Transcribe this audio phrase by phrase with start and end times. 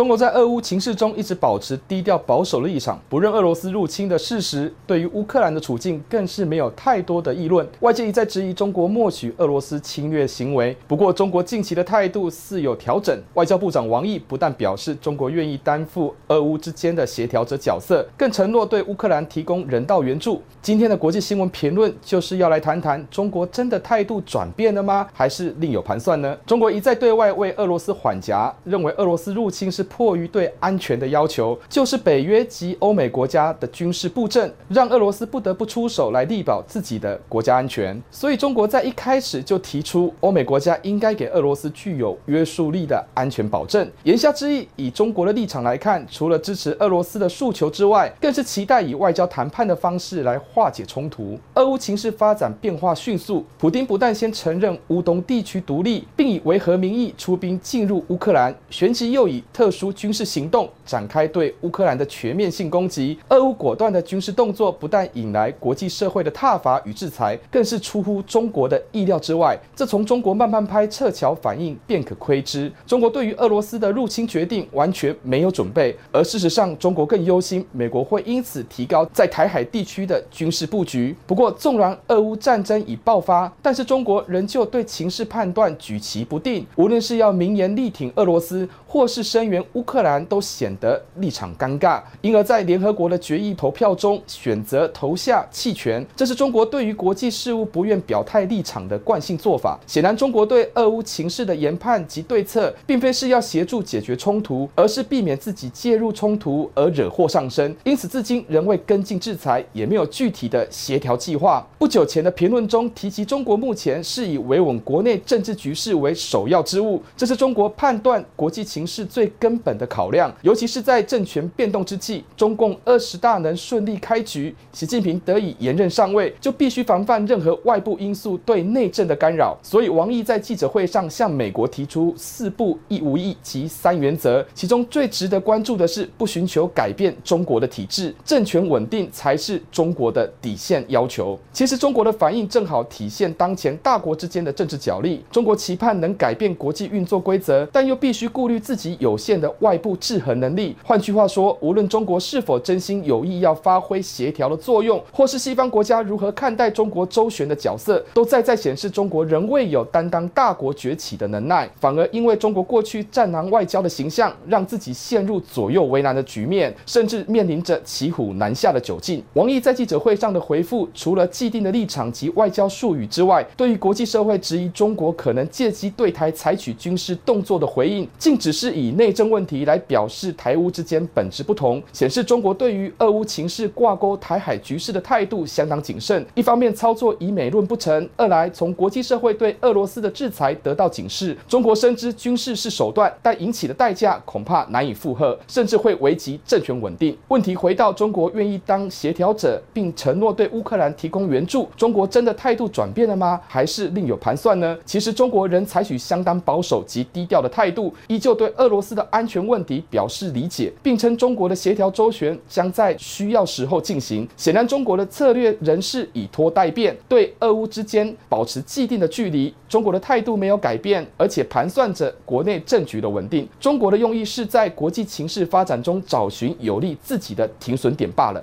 [0.00, 4.72] 中国在俄乌情势中一直保持低调保守立场，不认俄罗斯入侵的事实。
[4.86, 7.68] 对于乌克兰的处境，更是没有太多的议论。
[7.80, 10.74] 外界一再质疑中国默许俄罗斯侵略行为。
[10.88, 13.14] 不过，中国近期的态度似有调整。
[13.34, 20.40] 外交部长王毅不但表示中国愿意担负俄乌之间的协调者角色，更承诺对乌克兰提供人道援助。
[20.62, 25.06] 今天的国际新闻评论就是要来谈谈：中国真的态度转变了吗？
[25.12, 26.34] 还是另有盘算呢？
[26.46, 29.86] 中国一再对外为俄罗斯缓颊，认为俄罗斯入侵是。
[29.90, 38.00] 迫于对安全的要求，就是北约及欧美国家的军事布阵，让俄罗斯不得不出手来力保自己的国家安全。
[38.10, 43.86] 所以，中国在一开始就提出，欧美国家应该给俄罗斯具有约束力的安全保证。
[44.04, 51.38] 言下之意，以中国的立场来看，除了支持俄罗斯的诉求之外，更是期待以外交谈判的方式来化解冲突。
[51.54, 69.56] 俄乌情势发展变化迅速，普丁不但先承认乌东地区独立，并以维和名义出兵进入乌克兰，旋即又以特特殊军事行动展开对乌克兰的全面性攻击，俄乌果断的军事动作不但引来国际社会的挞伐与制裁，更是出乎中国的意料之外。
[69.76, 72.68] 这从中国慢半拍撤侨反应便可窥知。
[72.84, 81.14] 中国对于俄罗斯的入侵决定完全没有准备，而事实上，中国更忧心美国会因此提高在台海地区的军事布局。
[81.28, 96.04] 不过，纵然俄乌战争已爆发，但是中国仍旧对情势判断举棋不定，无论是要明言力挺俄罗斯，或是声援乌克兰都显得立场尴尬，因而，在联合国的决议投票中选择投下弃权。
[96.14, 99.78] 这是中国对于国际事务不愿表态立场的惯性做法。
[99.86, 107.74] 显然，中国对俄乌情势的研判及对策，并非是要协助解决冲突，而是避免自己介入冲突而惹祸上身。
[107.84, 111.66] 因此，至今仍未跟进制裁，也没有具体的协调计划。
[111.78, 118.80] 不久前的评论中提及，中国目前是以维稳国内政治局势为首要之务，这是中国判断国际情。
[118.90, 129.58] 势最根根本的考量，尤其是在政权变动之际，中共二十大能顺利开局，习近平得以延任上位，就必须防范任何外部因素对内政的干扰。
[129.60, 141.36] 所以，王毅在记者会上向美国提出“四不一无意”及三原则，其中最值得关注的是不寻求改变中国的体制，政权稳定才是中国的底线要求。
[141.52, 145.24] 其实，中国的反应正好体现当前大国之间的政治角力。
[145.32, 148.60] 中国期盼能改变国际运作规则，但又必须顾虑。
[148.60, 150.76] 自己有限的外部制衡能力。
[150.84, 161.70] 换句话说，无论中国是否真心有意要发挥协调的作用，或是西方国家如何看待中国周旋的角色，都在在显示中国仍未有担当大国崛起的能耐。
[161.78, 169.22] 反而因为中国过去战狼外交的形象，让自己陷入左右为难的局面，甚至面临着骑虎难下的窘境。
[169.34, 178.70] 王毅在记者会上的回复，除了既定的立场及外交术语之外，对于国际社会质疑中国可能借机对台采取军事动作的回应，竟只是。
[178.70, 186.24] 以内政问题来表示台乌之间本质不同，显示中国对于俄乌情势挂钩台海局势的态度相当谨慎。
[186.34, 191.34] 一方面操作以美论不成，二来从国际社会对俄罗斯的制裁得到警示。
[191.48, 197.16] 中国深知军事是手段，但引起的代价恐怕难以负荷，甚至会危及政权稳定。
[197.28, 203.40] 问题回到中国愿意当协调者，并承诺对乌克兰提供援助，中国真的态度转变了吗？
[203.48, 204.76] 还是另有盘算呢？
[204.84, 208.50] 其实中国仍采取相当保守及低调的态度，依旧对。
[208.56, 214.26] 俄罗斯的安安全问题表示理解，并称中国的协调周旋将在需要时候进行。
[214.34, 219.54] 显然，中国的策略仍是以拖待变，对俄乌之间保持既定的距离。
[219.68, 223.46] 中国的态度没有改变，而且盘算着国内政局的稳定。
[223.60, 228.42] 中国的用意是在国际情势发展中找寻有利自己的停损点罢了。